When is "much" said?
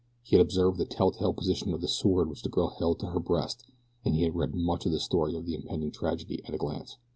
4.55-4.87